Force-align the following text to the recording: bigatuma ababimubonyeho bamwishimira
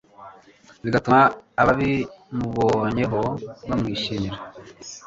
bigatuma 0.83 1.19
ababimubonyeho 1.61 3.21
bamwishimira 3.69 4.37